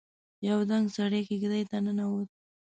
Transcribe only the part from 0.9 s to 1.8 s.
سړی کېږدۍ ته